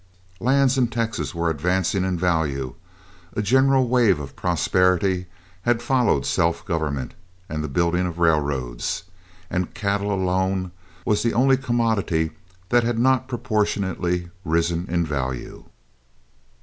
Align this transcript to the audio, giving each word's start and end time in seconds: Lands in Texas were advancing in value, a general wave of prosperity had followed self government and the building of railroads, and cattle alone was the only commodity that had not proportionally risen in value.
Lands 0.39 0.79
in 0.79 0.87
Texas 0.87 1.35
were 1.35 1.51
advancing 1.51 2.03
in 2.03 2.17
value, 2.17 2.73
a 3.35 3.41
general 3.43 3.87
wave 3.87 4.19
of 4.19 4.35
prosperity 4.35 5.27
had 5.61 5.79
followed 5.83 6.25
self 6.25 6.65
government 6.65 7.13
and 7.47 7.63
the 7.63 7.67
building 7.67 8.07
of 8.07 8.17
railroads, 8.17 9.03
and 9.47 9.75
cattle 9.75 10.11
alone 10.11 10.71
was 11.05 11.21
the 11.21 11.35
only 11.35 11.55
commodity 11.55 12.31
that 12.69 12.83
had 12.83 12.97
not 12.97 13.27
proportionally 13.27 14.31
risen 14.43 14.87
in 14.89 15.05
value. 15.05 15.65